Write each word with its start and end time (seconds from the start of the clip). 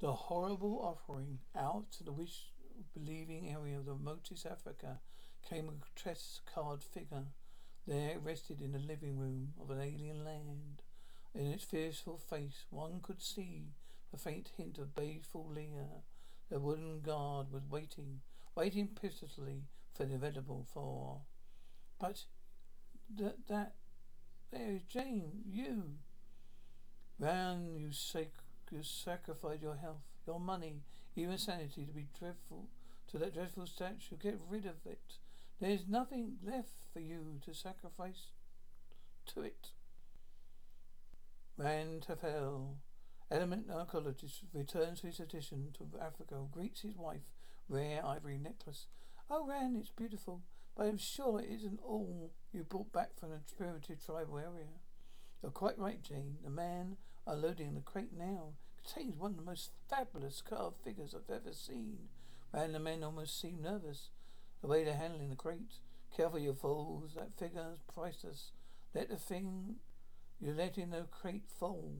The 0.00 0.12
horrible 0.12 0.80
offering 0.82 1.40
out 1.54 1.92
to 1.92 2.04
the 2.04 2.12
wish 2.12 2.52
believing 2.94 3.50
area 3.50 3.78
of 3.78 3.84
the 3.84 3.92
remotest 3.92 4.46
Africa 4.46 4.98
came 5.46 5.68
a 5.68 6.14
card 6.54 6.82
figure. 6.82 7.26
There 7.86 8.18
rested 8.18 8.62
in 8.62 8.72
the 8.72 8.78
living 8.78 9.18
room 9.18 9.52
of 9.60 9.70
an 9.70 9.80
alien 9.80 10.24
land. 10.24 10.82
In 11.34 11.46
its 11.46 11.64
fearful 11.64 12.16
face 12.16 12.64
one 12.70 13.00
could 13.02 13.20
see 13.20 13.74
the 14.10 14.16
faint 14.16 14.52
hint 14.56 14.78
of 14.78 14.94
baleful 14.94 15.46
leer. 15.54 16.02
The 16.48 16.58
wooden 16.58 17.00
guard 17.02 17.52
was 17.52 17.68
waiting, 17.68 18.20
waiting 18.54 18.88
pitilessly 18.88 19.64
for 19.92 20.04
the 20.04 20.14
inevitable 20.14 20.66
for. 20.72 21.20
But 21.98 22.24
that 23.18 23.46
that 23.48 23.74
there 24.50 24.72
is 24.72 24.82
Jane, 24.84 25.42
you. 25.46 25.98
Ran, 27.18 27.76
you 27.76 27.92
sac- 27.92 28.44
you 28.70 28.82
sacrificed 28.82 29.62
your 29.62 29.76
health, 29.76 30.02
your 30.26 30.40
money, 30.40 30.82
even 31.16 31.38
sanity 31.38 31.84
to 31.84 31.92
be 31.92 32.06
dreadful 32.18 32.68
to 33.10 33.18
that 33.18 33.34
dreadful 33.34 33.66
statue. 33.66 34.16
Get 34.20 34.38
rid 34.48 34.66
of 34.66 34.86
it. 34.86 35.18
There 35.60 35.70
is 35.70 35.88
nothing 35.88 36.36
left 36.44 36.72
for 36.92 37.00
you 37.00 37.38
to 37.44 37.54
sacrifice 37.54 38.28
to 39.34 39.42
it. 39.42 39.68
Ran 41.56 42.00
Tafel, 42.00 42.76
element 43.30 43.66
archaeologist, 43.70 44.44
returns 44.54 45.00
to 45.00 45.08
his 45.08 45.20
edition 45.20 45.68
to 45.76 45.90
Africa, 46.00 46.36
greets 46.50 46.80
his 46.80 46.96
wife, 46.96 47.32
rare 47.68 48.04
ivory 48.04 48.38
necklace. 48.38 48.86
Oh, 49.28 49.46
Ran, 49.46 49.76
it's 49.78 49.90
beautiful, 49.90 50.40
but 50.76 50.86
I'm 50.86 50.98
sure 50.98 51.40
it 51.40 51.50
isn't 51.50 51.80
all 51.84 52.32
you 52.52 52.64
brought 52.64 52.92
back 52.92 53.18
from 53.18 53.30
the 53.30 53.40
primitive 53.56 54.04
tribal 54.04 54.38
area. 54.38 54.66
You're 55.42 55.52
quite 55.52 55.78
right, 55.78 56.02
Jane. 56.02 56.36
The 56.44 56.50
man 56.50 56.96
unloading 57.26 57.74
the 57.74 57.80
crate 57.80 58.12
now 58.16 58.54
contains 58.82 59.16
one 59.16 59.32
of 59.32 59.36
the 59.36 59.42
most 59.42 59.70
fabulous 59.88 60.42
carved 60.42 60.76
figures 60.84 61.14
I've 61.14 61.34
ever 61.34 61.52
seen. 61.52 62.08
And 62.52 62.74
the 62.74 62.80
men 62.80 63.02
almost 63.02 63.40
seem 63.40 63.62
nervous. 63.62 64.10
The 64.60 64.68
way 64.68 64.84
they're 64.84 64.94
handling 64.96 65.30
the 65.30 65.36
crate. 65.36 65.78
Careful, 66.14 66.38
you 66.38 66.52
fools. 66.52 67.12
That 67.16 67.38
figure's 67.38 67.78
priceless. 67.94 68.52
Let 68.94 69.08
the 69.08 69.16
thing 69.16 69.76
you 70.40 70.52
let 70.52 70.76
in 70.76 70.90
the 70.90 71.06
crate 71.10 71.44
fall. 71.48 71.94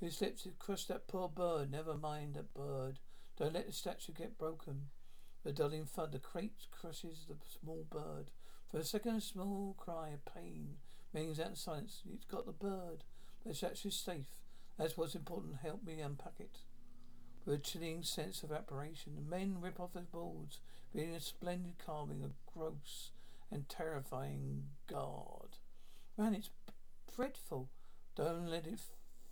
Who 0.00 0.10
slips 0.10 0.46
across 0.46 0.86
that 0.86 1.08
poor 1.08 1.28
bird? 1.28 1.70
Never 1.70 1.94
mind 1.94 2.34
that 2.34 2.54
bird. 2.54 2.98
Don't 3.38 3.52
let 3.52 3.66
the 3.66 3.72
statue 3.72 4.12
get 4.12 4.38
broken. 4.38 4.88
The 5.44 5.52
dulling 5.52 5.86
thud, 5.86 6.12
the 6.12 6.18
crate 6.18 6.66
crushes 6.70 7.26
the 7.28 7.36
small 7.60 7.86
bird. 7.88 8.30
For 8.70 8.78
a 8.78 8.84
second, 8.84 9.16
a 9.16 9.20
small 9.20 9.74
cry 9.78 10.10
of 10.10 10.24
pain 10.24 10.76
rings 11.12 11.40
out 11.40 11.48
in 11.48 11.56
silence. 11.56 12.02
It's 12.14 12.26
got 12.26 12.46
the 12.46 12.52
bird. 12.52 13.04
The 13.44 13.54
statue's 13.54 13.96
safe. 13.96 14.26
That's 14.78 14.96
what's 14.96 15.14
important. 15.14 15.56
Help 15.62 15.84
me 15.84 16.00
unpack 16.00 16.34
it. 16.38 16.58
With 17.44 17.54
a 17.54 17.58
chilling 17.58 18.02
sense 18.02 18.42
of 18.42 18.52
admiration, 18.52 19.14
the 19.14 19.22
men 19.22 19.56
rip 19.60 19.80
off 19.80 19.94
their 19.94 20.02
boards, 20.02 20.60
revealing 20.92 21.16
a 21.16 21.20
splendid 21.20 21.74
carving 21.84 22.22
of 22.22 22.32
gross 22.52 23.10
and 23.50 23.68
terrifying 23.68 24.64
God. 24.86 25.56
Man, 26.18 26.34
it's 26.34 26.50
dreadful. 27.14 27.70
Don't 28.14 28.46
let 28.46 28.66
it 28.66 28.80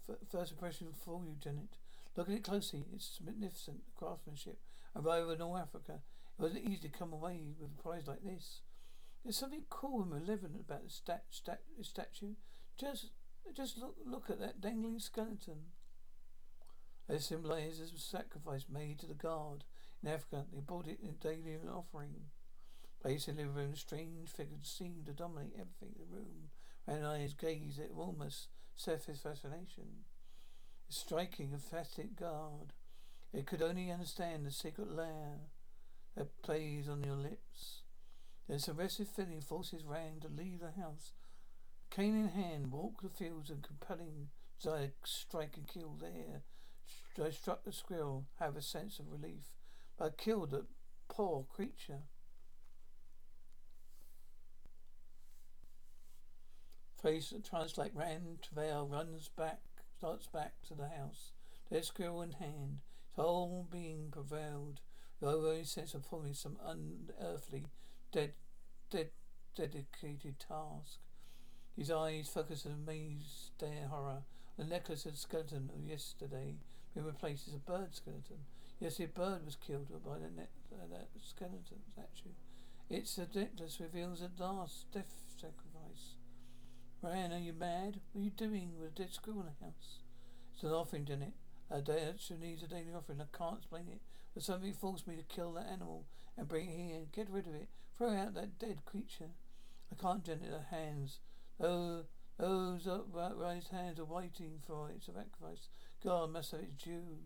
f- 0.08 0.16
first 0.30 0.52
impression 0.52 0.88
fool 1.04 1.22
you, 1.26 1.36
Janet. 1.38 1.76
Look 2.18 2.30
at 2.30 2.34
it 2.34 2.42
closely. 2.42 2.84
It's 2.92 3.20
magnificent 3.24 3.78
craftsmanship. 3.94 4.58
And 4.92 5.06
over 5.06 5.34
in 5.34 5.40
all 5.40 5.56
Africa, 5.56 6.00
it 6.36 6.42
wasn't 6.42 6.64
easy 6.64 6.88
to 6.88 6.98
come 6.98 7.12
away 7.12 7.54
with 7.60 7.70
a 7.70 7.80
prize 7.80 8.08
like 8.08 8.24
this. 8.24 8.62
There's 9.22 9.36
something 9.36 9.62
cool 9.70 10.02
and 10.02 10.10
malevolent 10.10 10.64
about 10.66 10.82
the 10.82 10.90
stat- 10.90 11.26
stat- 11.30 11.62
statue. 11.82 12.34
Just 12.76 13.12
just 13.54 13.78
look 13.78 13.94
look 14.04 14.30
at 14.30 14.40
that 14.40 14.60
dangling 14.60 14.98
skeleton. 14.98 15.66
It 17.08 17.22
symbolizes 17.22 17.92
a 17.92 17.98
sacrifice 18.00 18.66
made 18.68 18.98
to 18.98 19.06
the 19.06 19.14
god. 19.14 19.62
In 20.02 20.08
Africa, 20.08 20.44
they 20.52 20.58
brought 20.58 20.88
it 20.88 20.98
in 21.00 21.14
daily 21.20 21.56
offering. 21.72 22.30
Placed 23.00 23.28
in 23.28 23.36
the 23.36 23.46
room, 23.46 23.76
strange 23.76 24.28
figures 24.28 24.66
seemed 24.66 25.06
to 25.06 25.12
dominate 25.12 25.52
everything 25.54 25.94
in 25.94 26.00
the 26.00 26.16
room. 26.16 26.50
Ran 26.84 27.04
eyes 27.04 27.34
gazed 27.34 27.78
at 27.78 27.90
almost 27.96 28.48
surface 28.74 29.20
fascination. 29.20 30.04
A 30.88 30.92
striking, 30.92 31.52
emphatic 31.52 32.16
guard. 32.16 32.72
It 33.32 33.46
could 33.46 33.62
only 33.62 33.90
understand 33.90 34.46
the 34.46 34.50
secret 34.50 34.90
lair 34.90 35.40
that 36.16 36.42
plays 36.42 36.88
on 36.88 37.04
your 37.04 37.16
lips. 37.16 37.82
This 38.48 38.68
arrested 38.68 39.08
feeling 39.08 39.42
forces 39.42 39.84
Rand 39.84 40.22
to 40.22 40.28
leave 40.28 40.60
the 40.60 40.80
house 40.80 41.12
Cane 41.90 42.16
in 42.16 42.28
hand, 42.28 42.70
walk 42.70 43.02
the 43.02 43.08
fields 43.08 43.50
and 43.50 43.62
compelling 43.62 44.28
desire 44.60 44.92
strike 45.04 45.56
and 45.56 45.66
kill 45.66 45.96
there. 45.98 46.42
I 47.20 47.30
struck 47.30 47.64
the 47.64 47.72
squirrel, 47.72 48.26
have 48.38 48.56
a 48.56 48.62
sense 48.62 49.00
of 49.00 49.10
relief, 49.10 49.50
but 49.96 50.04
I 50.04 50.22
killed 50.22 50.54
a 50.54 50.66
poor 51.08 51.44
creature. 51.52 52.02
Face 57.02 57.34
translate 57.48 57.94
Rand 57.94 58.42
Travail 58.42 58.86
runs 58.86 59.28
back, 59.28 59.60
starts 59.98 60.28
back 60.28 60.52
to 60.68 60.74
the 60.74 60.88
house. 60.88 61.32
Their 61.70 61.82
squirrel 61.82 62.22
in 62.22 62.32
hand, 62.32 62.78
his 63.16 63.22
whole 63.22 63.66
being 63.70 64.10
prevailed, 64.12 64.80
with 65.20 65.30
overwhelming 65.30 65.64
sense 65.64 65.92
of 65.92 66.02
performing 66.02 66.34
some 66.34 66.56
unearthly, 66.64 67.66
dead, 68.12 68.34
dead, 68.90 69.10
dedicated 69.56 70.38
task. 70.38 71.00
His 71.76 71.90
eyes 71.90 72.30
focus 72.32 72.64
on 72.64 72.72
amazed 72.72 73.50
stare 73.56 73.88
horror. 73.90 74.22
The 74.56 74.64
necklace 74.64 75.04
and 75.04 75.16
skeleton 75.16 75.70
of 75.74 75.84
yesterday 75.84 76.54
been 76.94 77.04
replaced 77.04 77.48
as 77.48 77.54
a 77.54 77.58
bird 77.58 77.94
skeleton. 77.94 78.38
Yes, 78.80 79.00
a 79.00 79.06
bird 79.06 79.44
was 79.44 79.56
killed 79.56 79.88
by 80.04 80.18
the 80.18 80.30
ne- 80.30 80.42
uh, 80.72 80.86
that 80.90 81.08
skeleton 81.20 81.82
statue. 81.92 82.34
It's 82.88 83.18
necklace 83.18 83.80
reveals 83.80 84.22
a 84.22 84.30
last 84.42 84.86
death 84.92 85.14
sacrifice. 85.36 85.67
Ryan, 87.00 87.32
are 87.32 87.38
you 87.38 87.52
mad? 87.52 88.00
What 88.12 88.22
are 88.22 88.24
you 88.24 88.30
doing 88.30 88.72
with 88.78 88.88
a 88.88 88.94
dead 88.94 89.12
squirrel 89.12 89.40
in 89.40 89.46
the 89.46 89.64
house? 89.64 90.00
It's 90.54 90.64
an 90.64 90.70
offering, 90.70 91.04
Janet. 91.04 91.34
A 91.70 91.80
day 91.80 92.08
actually 92.08 92.38
needs 92.38 92.62
a 92.62 92.66
daily 92.66 92.92
offering. 92.96 93.20
I 93.20 93.36
can't 93.36 93.58
explain 93.58 93.86
it, 93.88 94.00
but 94.34 94.42
something 94.42 94.72
forced 94.72 95.06
me 95.06 95.14
to 95.16 95.22
kill 95.22 95.52
that 95.52 95.68
animal 95.70 96.06
and 96.36 96.48
bring 96.48 96.68
it 96.68 96.76
here. 96.76 97.06
Get 97.12 97.30
rid 97.30 97.46
of 97.46 97.54
it. 97.54 97.68
Throw 97.96 98.16
out 98.16 98.34
that 98.34 98.58
dead 98.58 98.84
creature. 98.84 99.30
I 99.92 100.00
can't, 100.00 100.24
Janet. 100.24 100.50
Her 100.50 100.76
hands 100.76 101.20
oh, 101.60 102.04
those, 102.38 102.84
those 102.84 103.16
upraised 103.16 103.68
hands 103.68 103.98
are 103.98 104.04
waiting 104.04 104.60
for 104.66 104.90
its 104.90 105.06
sacrifice. 105.06 105.68
God 106.02 106.32
must 106.32 106.52
have 106.52 106.60
its 106.60 106.82
due. 106.82 107.18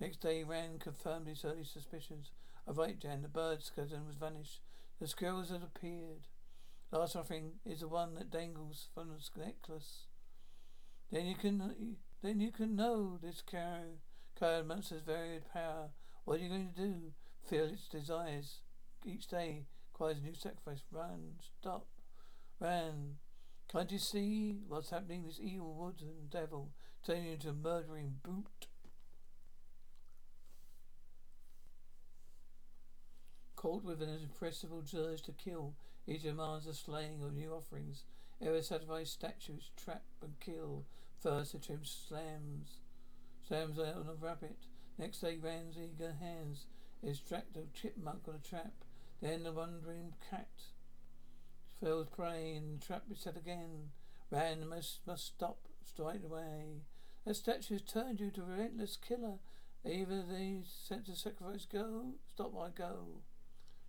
Next 0.00 0.20
day, 0.20 0.42
Rand 0.42 0.80
confirmed 0.80 1.28
his 1.28 1.44
early 1.44 1.64
suspicions. 1.64 2.30
Of 2.66 2.78
right, 2.78 2.98
Jan, 2.98 3.22
the 3.22 3.28
bird 3.28 3.62
skeleton 3.62 4.06
was 4.06 4.16
vanished. 4.16 4.60
The 5.00 5.06
squirrels 5.06 5.50
had 5.50 5.62
appeared. 5.62 6.28
Last 6.92 7.16
offering 7.16 7.52
is 7.64 7.80
the 7.80 7.88
one 7.88 8.14
that 8.16 8.30
dangles 8.30 8.88
from 8.94 9.08
the 9.08 9.42
necklace. 9.42 10.08
Then 11.10 11.24
you 11.24 11.34
can, 11.34 11.96
then 12.22 12.38
you 12.38 12.52
can 12.52 12.76
know 12.76 13.18
this 13.22 13.42
cow 13.50 14.62
monster's 14.66 15.02
varied 15.02 15.44
power. 15.52 15.88
What 16.24 16.38
are 16.38 16.42
you 16.42 16.50
going 16.50 16.68
to 16.68 16.82
do? 16.82 16.94
Feel 17.48 17.64
its 17.64 17.88
desires. 17.88 18.60
Each 19.06 19.26
day 19.26 19.64
requires 19.92 20.18
a 20.18 20.22
new 20.22 20.34
sacrifice. 20.34 20.82
Run, 20.90 21.36
stop, 21.40 21.86
ran. 22.60 23.16
Can't 23.70 23.90
you 23.90 23.98
see 23.98 24.58
what's 24.68 24.90
happening? 24.90 25.24
This 25.24 25.40
evil 25.42 25.74
wood 25.74 26.02
and 26.02 26.28
devil 26.28 26.72
turning 27.06 27.32
into 27.32 27.48
a 27.48 27.54
murdering 27.54 28.16
brute. 28.22 28.66
Caught 33.56 33.84
with 33.84 34.02
an 34.02 34.10
irrepressible 34.10 34.84
urge 34.94 35.22
to 35.22 35.32
kill, 35.32 35.74
he 36.06 36.18
demands 36.18 36.66
the 36.66 36.74
slaying 36.74 37.22
of 37.22 37.34
new 37.34 37.52
offerings. 37.52 38.04
Ever 38.40 38.62
satisfied 38.62 39.08
statues 39.08 39.70
trap 39.76 40.02
and 40.20 40.38
kill. 40.40 40.84
First 41.20 41.52
the 41.52 41.58
trim 41.58 41.84
slams 41.84 42.78
slams 43.46 43.78
out 43.78 43.96
on 43.96 44.08
a 44.08 44.14
rabbit. 44.14 44.56
Next 44.98 45.20
day 45.20 45.38
Rand's 45.40 45.78
eager 45.78 46.14
hands 46.20 46.66
extract 47.02 47.56
a 47.56 47.66
chipmunk 47.72 48.22
on 48.28 48.34
a 48.34 48.48
trap. 48.48 48.72
Then 49.20 49.44
the 49.44 49.52
wandering 49.52 50.14
cat 50.28 50.48
Phil's 51.82 52.08
prey 52.14 52.54
and 52.54 52.80
the 52.80 52.86
trap 52.86 53.02
is 53.10 53.18
set 53.18 53.36
again. 53.36 53.90
Rand 54.30 54.68
must 54.68 55.00
must 55.06 55.26
stop 55.26 55.58
straight 55.84 56.24
away. 56.24 56.82
The 57.26 57.34
statue 57.34 57.74
has 57.74 57.82
turned 57.82 58.20
you 58.20 58.30
to 58.30 58.42
relentless 58.42 58.96
killer. 58.96 59.38
Either 59.84 60.22
they 60.22 60.60
set 60.64 61.06
to 61.06 61.16
sacrifice 61.16 61.66
go, 61.66 62.14
stop 62.32 62.52
I 62.56 62.68
go. 62.70 63.22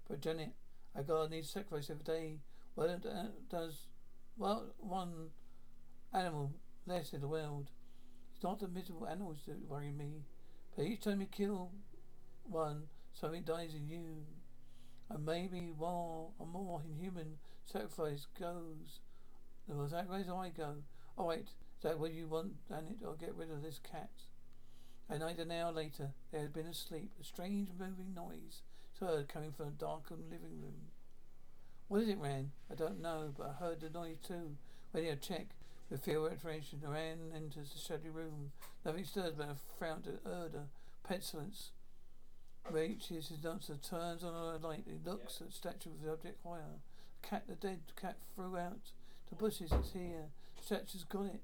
But 0.07 0.21
Janet, 0.21 0.53
I 0.95 1.01
God 1.01 1.31
needs 1.31 1.49
sacrifice 1.49 1.89
every 1.89 2.03
day. 2.03 2.39
Well, 2.75 2.89
uh, 2.89 3.25
does 3.49 3.87
well 4.37 4.73
one 4.79 5.29
animal 6.13 6.51
less 6.85 7.13
in 7.13 7.21
the 7.21 7.27
world. 7.27 7.69
It's 8.33 8.43
not 8.43 8.59
the 8.59 8.67
miserable 8.67 9.07
animals 9.07 9.39
that 9.47 9.67
worry 9.67 9.91
me, 9.91 10.23
but 10.75 10.85
each 10.85 11.01
time 11.01 11.21
you 11.21 11.27
kill 11.27 11.71
one, 12.43 12.83
something 13.13 13.43
dies 13.43 13.73
in 13.73 13.87
you. 13.87 14.25
And 15.09 15.25
maybe 15.25 15.73
more 15.77 16.29
or 16.39 16.47
more 16.47 16.81
inhuman 16.85 17.37
sacrifice 17.65 18.25
goes. 18.39 18.99
The 19.67 19.75
more 19.75 19.89
sacrifice 19.89 20.25
I 20.29 20.49
go, 20.49 20.75
Alright, 21.17 21.47
is 21.47 21.83
that 21.83 21.99
what 21.99 22.13
you 22.13 22.27
want, 22.27 22.67
Janet? 22.67 22.97
I'll 23.05 23.15
get 23.15 23.35
rid 23.35 23.51
of 23.51 23.61
this 23.61 23.79
cat. 23.79 24.09
A 25.09 25.19
night 25.19 25.37
an 25.37 25.51
hour 25.51 25.71
later, 25.71 26.11
they 26.31 26.39
had 26.39 26.53
been 26.53 26.65
asleep. 26.65 27.11
A 27.19 27.23
strange 27.23 27.69
moving 27.77 28.13
noise 28.15 28.61
heard 28.99 29.27
coming 29.27 29.51
from 29.51 29.67
a 29.67 29.71
darkened 29.71 30.29
living 30.29 30.61
room. 30.61 30.91
What 31.87 32.01
is 32.01 32.09
it, 32.09 32.17
Ran? 32.17 32.51
I 32.71 32.75
don't 32.75 33.01
know, 33.01 33.33
but 33.37 33.49
I 33.49 33.63
heard 33.63 33.81
the 33.81 33.89
noise 33.89 34.17
too. 34.25 34.55
When 34.91 35.05
you 35.05 35.15
check, 35.15 35.47
with 35.89 36.03
fear 36.03 36.25
apprehension, 36.27 36.79
Ran 36.83 37.31
enters 37.35 37.71
the 37.71 37.79
study 37.79 38.09
room. 38.09 38.51
Nothing 38.85 39.05
stirs 39.05 39.33
but 39.37 39.49
a 39.49 39.55
frown 39.77 40.01
to 40.03 40.19
Erda. 40.25 40.67
Petulance 41.03 41.71
reaches 42.71 43.27
his 43.27 43.45
answer, 43.45 43.75
turns 43.75 44.23
on 44.23 44.33
a 44.33 44.65
light. 44.65 44.85
He 44.85 44.97
looks 45.09 45.41
at 45.41 45.47
the 45.47 45.53
statue 45.53 45.89
of 45.89 46.01
the 46.03 46.11
object 46.11 46.39
higher. 46.45 46.79
Cat, 47.21 47.43
the 47.47 47.55
dead 47.55 47.79
cat 47.99 48.17
threw 48.35 48.57
out 48.57 48.91
the 49.29 49.35
bushes. 49.35 49.71
It's 49.71 49.93
here. 49.93 50.29
Statue's 50.61 51.03
got 51.03 51.25
it. 51.25 51.41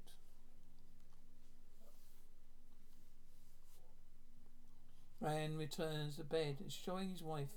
Ran 5.20 5.56
returns 5.56 6.16
to 6.16 6.24
bed, 6.24 6.56
showing 6.68 7.10
his 7.10 7.22
wife. 7.22 7.48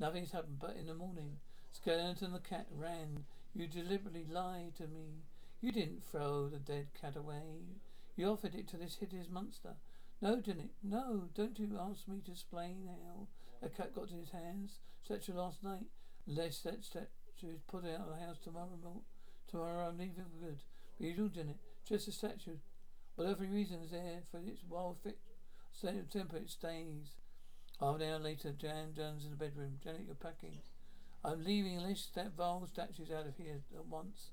Nothing's 0.00 0.32
happened, 0.32 0.58
but 0.60 0.76
in 0.76 0.86
the 0.86 0.94
morning, 0.94 1.36
Skeleton 1.70 2.32
the 2.32 2.40
cat 2.40 2.66
ran. 2.70 3.24
You 3.54 3.66
deliberately 3.68 4.26
lied 4.28 4.74
to 4.78 4.88
me. 4.88 5.22
You 5.60 5.70
didn't 5.70 6.02
throw 6.10 6.48
the 6.48 6.58
dead 6.58 6.88
cat 7.00 7.16
away. 7.16 7.78
You 8.16 8.26
offered 8.28 8.54
it 8.54 8.66
to 8.68 8.76
this 8.76 8.96
hideous 8.96 9.28
monster. 9.30 9.76
No, 10.20 10.36
didn't 10.36 10.64
it? 10.64 10.70
No, 10.82 11.28
don't 11.34 11.58
you 11.58 11.78
ask 11.78 12.08
me 12.08 12.20
to 12.24 12.32
explain 12.32 12.88
how 12.88 13.28
a 13.64 13.68
cat 13.68 13.94
got 13.94 14.10
in 14.10 14.18
his 14.18 14.30
hands. 14.30 14.80
Statue 15.04 15.34
last 15.34 15.62
night. 15.62 15.86
Unless 16.26 16.60
that 16.60 16.84
statue 16.84 17.06
is 17.42 17.60
put 17.68 17.84
out 17.84 18.06
of 18.06 18.18
the 18.18 18.24
house 18.24 18.38
tomorrow. 18.42 19.02
Tomorrow 19.48 19.88
I'm 19.88 19.98
leaving 19.98 20.24
for 20.24 20.44
good. 20.46 20.62
But 20.98 21.06
you 21.06 21.14
do, 21.14 21.28
didn't 21.28 21.50
it? 21.50 21.60
Just 21.88 22.08
a 22.08 22.12
statue. 22.12 22.58
Whatever 23.16 23.44
reason 23.44 23.80
is 23.82 23.90
there 23.90 24.22
for 24.30 24.38
its 24.38 24.62
wild 24.68 24.96
of 25.04 25.12
temper, 25.80 26.36
it 26.36 26.50
stays. 26.50 27.16
Half 27.80 27.96
an 27.96 28.02
hour 28.02 28.18
later, 28.18 28.52
Jan 28.52 28.94
Jones 28.94 29.24
in 29.24 29.30
the 29.30 29.36
bedroom. 29.36 29.78
Janet, 29.82 30.02
you're 30.06 30.14
packing. 30.14 30.58
I'm 31.24 31.44
leaving 31.44 31.76
unless 31.76 32.08
that 32.14 32.36
vile 32.36 32.66
statue's 32.72 33.10
out 33.10 33.26
of 33.26 33.36
here 33.36 33.60
at 33.74 33.86
once. 33.86 34.30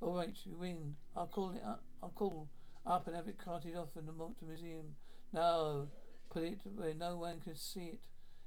All 0.00 0.14
right, 0.14 0.34
you 0.44 0.56
win. 0.56 0.96
I'll 1.16 1.26
call 1.26 1.50
it 1.50 1.62
up. 1.64 1.82
I'll 2.02 2.10
call 2.10 2.48
up 2.86 3.06
and 3.06 3.16
have 3.16 3.28
it 3.28 3.38
carted 3.42 3.76
off 3.76 3.96
in 3.98 4.06
the 4.06 4.12
Monte 4.12 4.44
Museum. 4.46 4.96
No, 5.32 5.88
put 6.30 6.42
it 6.42 6.58
where 6.74 6.94
no 6.94 7.16
one 7.16 7.40
can 7.40 7.56
see 7.56 7.92
it. 7.94 8.00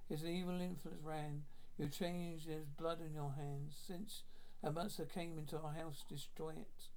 It's 0.10 0.22
an 0.22 0.30
evil 0.30 0.60
influence, 0.62 1.02
Ran. 1.04 1.44
You 1.78 1.88
changed. 1.88 2.48
There's 2.48 2.66
blood 2.66 3.00
in 3.06 3.14
your 3.14 3.34
hands. 3.38 3.76
Since 3.88 4.24
a 4.64 4.72
monster 4.72 5.06
came 5.06 5.38
into 5.38 5.58
our 5.58 5.74
house, 5.74 6.04
destroy 6.08 6.52
it. 6.52 6.90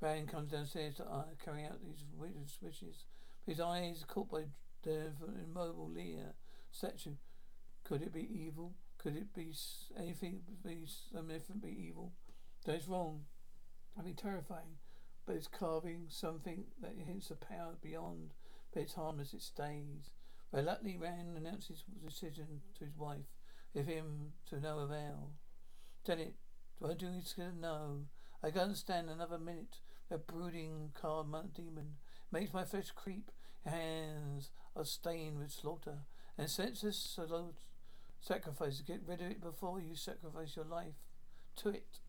Ran 0.00 0.26
comes 0.26 0.50
downstairs 0.50 0.96
to 0.96 1.04
uh, 1.04 1.24
carry 1.44 1.64
out 1.64 1.80
these 1.82 2.04
wishes. 2.60 3.04
His 3.46 3.60
eyes 3.60 4.04
caught 4.06 4.30
by 4.30 4.44
the 4.82 5.12
immobile 5.44 5.90
Leah 5.90 6.34
statue. 6.70 7.16
Could 7.84 8.02
it 8.02 8.12
be 8.12 8.28
evil? 8.32 8.74
Could 8.98 9.16
it 9.16 9.34
be 9.34 9.52
anything 9.98 10.42
be 10.64 10.86
something 10.86 11.58
be 11.60 11.86
evil? 11.88 12.12
That 12.64 12.76
is 12.76 12.88
wrong. 12.88 13.24
I 13.98 14.02
mean 14.02 14.14
terrifying. 14.14 14.78
But 15.26 15.36
it's 15.36 15.48
carving 15.48 16.06
something 16.08 16.64
that 16.80 16.92
hints 17.06 17.30
of 17.30 17.40
power 17.40 17.74
beyond, 17.80 18.34
but 18.72 18.82
it's 18.82 18.94
harmless, 18.94 19.34
it 19.34 19.42
stays. 19.42 20.10
Reluctantly 20.52 20.98
Ran 20.98 21.34
announced 21.36 21.68
his 21.68 21.84
decision 22.04 22.62
to 22.78 22.84
his 22.84 22.96
wife, 22.96 23.26
with 23.72 23.86
him 23.86 24.32
to 24.50 24.60
no 24.60 24.80
avail. 24.80 25.30
Janet, 26.04 26.34
do 26.80 26.90
I 26.90 26.94
do 26.94 27.10
this? 27.12 27.36
No. 27.60 28.06
I 28.42 28.50
can't 28.50 28.76
stand 28.76 29.08
another 29.10 29.38
minute. 29.38 29.78
That 30.10 30.26
brooding 30.26 30.90
car 30.94 31.24
demon 31.54 31.94
makes 32.32 32.52
my 32.52 32.64
flesh 32.64 32.90
creep. 32.90 33.30
Hands 33.64 34.50
are 34.74 34.84
stained 34.84 35.38
with 35.38 35.52
slaughter 35.52 35.98
and 36.36 36.50
senseless 36.50 36.96
salute, 36.96 37.60
sacrifice. 38.20 38.80
Get 38.80 39.02
rid 39.06 39.20
of 39.20 39.30
it 39.30 39.40
before 39.40 39.80
you 39.80 39.94
sacrifice 39.94 40.56
your 40.56 40.64
life 40.64 40.94
to 41.56 41.68
it. 41.68 42.00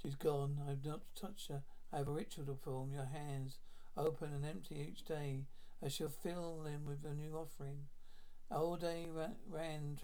She's 0.00 0.14
gone. 0.14 0.58
I've 0.68 0.84
not 0.84 1.00
touched 1.14 1.48
her. 1.48 1.62
I 1.92 1.98
have 1.98 2.08
a 2.08 2.12
ritual 2.12 2.46
to 2.46 2.52
perform. 2.52 2.92
Your 2.92 3.06
hands 3.06 3.58
open 3.96 4.32
and 4.32 4.44
empty 4.44 4.76
each 4.90 5.04
day. 5.04 5.44
I 5.84 5.88
shall 5.88 6.08
fill 6.08 6.62
them 6.62 6.86
with 6.86 7.04
a 7.04 7.14
new 7.14 7.36
offering. 7.36 7.88
All 8.50 8.76
day 8.76 9.08
ran, 9.10 9.36
ran 9.46 9.98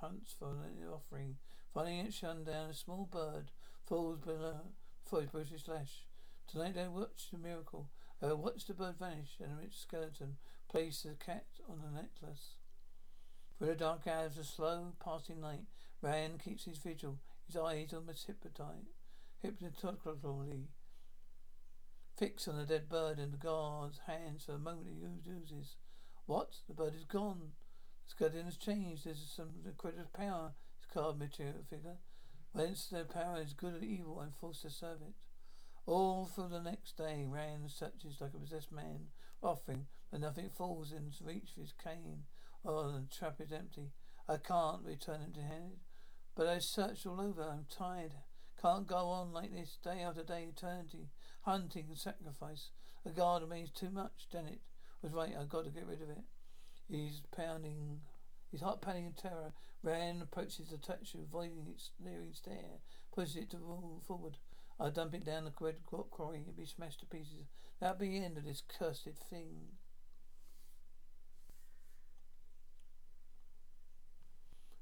hunts 0.00 0.34
for 0.38 0.50
an 0.50 0.88
offering. 0.92 1.36
Finding 1.72 1.98
it 1.98 2.12
shunned 2.12 2.46
down, 2.46 2.70
a 2.70 2.74
small 2.74 3.08
bird 3.10 3.50
falls 3.86 4.18
below 4.18 4.60
for 5.04 5.20
his 5.20 5.30
British 5.30 5.64
flesh. 5.64 6.06
Tonight 6.46 6.74
they 6.74 6.88
watched 6.88 7.30
the 7.30 7.38
miracle. 7.38 7.90
I 8.20 8.32
watched 8.32 8.68
the 8.68 8.74
bird 8.74 8.98
vanish 8.98 9.36
and 9.40 9.52
a 9.52 9.56
rich 9.56 9.78
skeleton 9.78 10.36
place 10.68 11.02
the 11.02 11.14
cat 11.14 11.46
on 11.68 11.82
a 11.86 11.94
necklace. 11.94 12.56
For 13.58 13.66
the 13.66 13.74
dark 13.74 14.06
hours 14.06 14.38
of 14.38 14.46
slow 14.46 14.94
passing 15.02 15.40
night, 15.40 15.66
Ran 16.00 16.38
keeps 16.38 16.64
his 16.64 16.78
vigil, 16.78 17.20
his 17.46 17.56
eyes 17.56 17.94
almost 17.94 18.26
hypnotically 18.26 20.68
fixed 22.16 22.48
on 22.48 22.56
the 22.56 22.66
dead 22.66 22.88
bird 22.88 23.18
in 23.18 23.30
the 23.30 23.36
guard's 23.36 24.00
hands 24.06 24.44
for 24.44 24.52
a 24.52 24.58
moment 24.58 24.88
he 24.88 25.30
oozes. 25.30 25.76
What? 26.26 26.56
The 26.68 26.74
bird 26.74 26.94
is 26.94 27.04
gone. 27.04 27.52
Skeleton 28.06 28.44
has 28.44 28.56
changed. 28.56 29.04
There's 29.04 29.32
some 29.34 29.50
incredible 29.64 30.10
power. 30.12 30.52
His 30.76 30.86
card 30.92 31.18
material 31.18 31.64
figure. 31.68 31.96
Whence 32.52 32.86
their 32.86 33.04
power 33.04 33.40
is 33.40 33.52
good 33.52 33.74
or 33.74 33.84
evil, 33.84 34.20
I'm 34.20 34.32
forced 34.40 34.62
to 34.62 34.70
serve 34.70 35.02
it. 35.02 35.14
All 35.86 36.26
through 36.26 36.48
the 36.48 36.62
next 36.62 36.96
day, 36.96 37.26
Ran 37.28 37.68
searches 37.68 38.20
like 38.20 38.32
a 38.34 38.38
possessed 38.38 38.72
man, 38.72 39.08
offering, 39.42 39.86
but 40.10 40.20
nothing 40.20 40.48
falls 40.48 40.92
in 40.92 41.12
reach 41.22 41.50
of 41.56 41.62
his 41.62 41.72
cane. 41.72 42.24
Oh, 42.64 42.92
the 42.92 43.06
trap 43.14 43.40
is 43.40 43.52
empty. 43.52 43.90
I 44.28 44.36
can't 44.36 44.84
return 44.84 45.20
empty 45.22 45.42
handed. 45.42 45.80
But 46.34 46.46
I 46.46 46.58
searched 46.58 47.06
all 47.06 47.20
over. 47.20 47.42
I'm 47.42 47.66
tired. 47.68 48.14
Can't 48.60 48.86
go 48.86 49.08
on 49.08 49.32
like 49.32 49.52
this, 49.52 49.76
day 49.82 50.00
after 50.00 50.22
day, 50.22 50.48
eternity. 50.48 51.10
Hunting 51.42 51.86
and 51.88 51.98
sacrifice. 51.98 52.70
The 53.04 53.10
guard 53.10 53.46
means 53.48 53.70
too 53.70 53.90
much. 53.90 54.28
Janet 54.32 54.60
was 55.02 55.12
right. 55.12 55.34
I've 55.38 55.50
got 55.50 55.64
to 55.64 55.70
get 55.70 55.86
rid 55.86 56.00
of 56.00 56.08
it. 56.08 56.22
He's 56.88 57.22
pounding 57.34 58.00
his 58.54 58.60
heart 58.60 58.80
pounding 58.80 59.06
in 59.06 59.14
terror, 59.14 59.52
Ran 59.84 60.22
approaches 60.22 60.70
the 60.70 60.78
statue, 60.78 61.24
avoiding 61.24 61.66
its 61.68 61.90
leering 62.02 62.32
stare, 62.32 62.80
pushes 63.12 63.36
it 63.36 63.50
to 63.50 63.58
roll 63.58 64.00
forward. 64.06 64.38
I 64.80 64.88
dump 64.88 65.12
it 65.14 65.26
down 65.26 65.44
the 65.44 65.50
quarry, 65.50 66.40
it'll 66.40 66.54
be 66.54 66.64
smashed 66.64 67.00
to 67.00 67.06
pieces. 67.06 67.48
That'll 67.80 67.98
be 67.98 68.08
the 68.08 68.24
end 68.24 68.38
of 68.38 68.44
this 68.44 68.62
cursed 68.66 69.10
thing. 69.28 69.72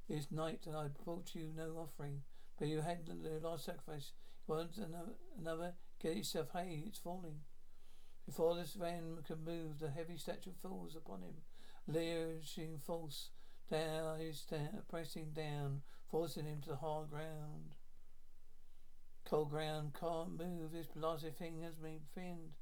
It's 0.08 0.30
night 0.30 0.66
and 0.66 0.76
I 0.76 0.86
brought 1.04 1.34
you 1.34 1.50
no 1.56 1.78
offering, 1.78 2.22
but 2.58 2.68
you 2.68 2.82
had 2.82 3.06
the 3.06 3.40
last 3.42 3.64
sacrifice. 3.64 4.12
You 4.46 4.54
want 4.54 4.76
another, 4.76 5.14
another? 5.36 5.74
Get 6.00 6.16
yourself, 6.16 6.48
hey, 6.54 6.84
it's 6.86 6.98
falling. 6.98 7.40
Before 8.26 8.54
this 8.54 8.74
van 8.74 9.18
can 9.26 9.44
move, 9.44 9.80
the 9.80 9.90
heavy 9.90 10.16
statue 10.16 10.52
falls 10.62 10.94
upon 10.94 11.22
him, 11.22 11.34
leering 11.86 12.78
false 12.84 13.30
down, 13.70 14.18
down, 14.50 14.82
pressing 14.88 15.30
down, 15.34 15.82
forcing 16.10 16.44
him 16.44 16.60
to 16.62 16.70
the 16.70 16.76
hard 16.76 17.10
ground. 17.10 17.76
Cold 19.24 19.50
ground 19.50 19.92
can't 19.98 20.38
move. 20.38 20.72
his 20.72 20.86
bloody 20.88 21.32
has 21.62 21.76
been 21.76 22.00
thinned. 22.14 22.52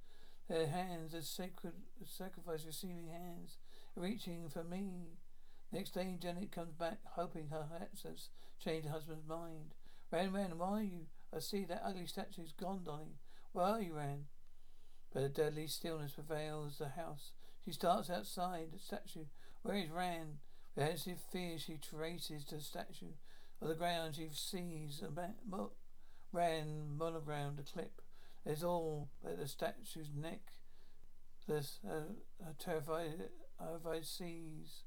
Their 0.48 0.66
hands 0.66 1.14
are 1.14 1.22
sacred, 1.22 1.74
sacrifice 2.04 2.64
receiving 2.64 3.08
hands, 3.08 3.58
reaching 3.96 4.48
for 4.48 4.64
me. 4.64 5.18
Next 5.72 5.94
day, 5.94 6.16
Janet 6.20 6.50
comes 6.52 6.74
back, 6.74 6.98
hoping 7.04 7.48
her 7.48 7.66
absence 7.80 8.30
changed 8.58 8.86
her 8.86 8.92
husband's 8.92 9.26
mind. 9.26 9.74
Ran, 10.10 10.32
Ran, 10.32 10.58
where 10.58 10.68
are 10.68 10.82
you? 10.82 11.06
I 11.34 11.38
see 11.38 11.64
that 11.64 11.82
ugly 11.84 12.06
statue's 12.06 12.52
gone, 12.52 12.82
darling. 12.84 13.14
Where 13.52 13.64
are 13.64 13.80
you, 13.80 13.94
Ran? 13.94 14.26
But 15.12 15.22
a 15.22 15.28
deadly 15.28 15.68
stillness 15.68 16.12
prevails 16.12 16.78
the 16.78 16.88
house. 16.88 17.32
She 17.64 17.72
starts 17.72 18.10
outside 18.10 18.68
the 18.72 18.78
statue. 18.78 19.26
where 19.62 19.76
is 19.76 19.90
Ran? 19.90 20.38
With 20.74 20.88
anxious 20.88 21.20
fear 21.32 21.58
she 21.58 21.78
traces 21.78 22.44
to 22.46 22.56
the 22.56 22.60
statue. 22.60 23.12
On 23.60 23.68
the 23.68 23.74
ground 23.74 24.14
she 24.14 24.28
sees 24.32 25.02
a 25.02 25.10
mo- 25.46 25.72
ran 26.32 26.96
monogrammed 26.96 27.58
a 27.58 27.62
clip. 27.62 28.00
There's 28.44 28.64
all 28.64 29.10
but 29.22 29.38
the 29.38 29.46
statue's 29.46 30.10
neck. 30.16 30.40
This 31.46 31.80
uh, 31.84 32.14
terrified, 32.58 33.28
terrified 33.58 34.06
sees. 34.06 34.84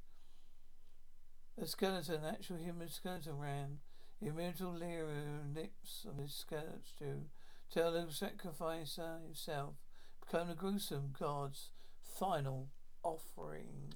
A 1.62 1.68
skeleton, 1.68 2.22
actual 2.26 2.58
human 2.58 2.90
skeleton 2.90 3.38
ran. 3.38 3.80
The 4.20 4.30
immortal 4.30 4.74
lyra 4.74 5.42
lips 5.54 6.06
of 6.10 6.18
his 6.18 6.34
statue 6.34 7.26
tell 7.72 7.92
the 7.92 8.12
sacrificer 8.12 9.20
himself 9.24 9.76
become 10.22 10.48
the 10.48 10.56
gruesome 10.56 11.14
god's 11.18 11.70
final 12.18 12.70
offering. 13.04 13.94